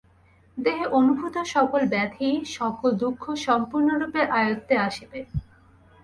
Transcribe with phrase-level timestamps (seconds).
[0.57, 5.19] দেহে অনুভূত সকল ব্যাধি, সকল দুঃখ সম্পূর্ণরূপে আয়ত্তে আসিবে।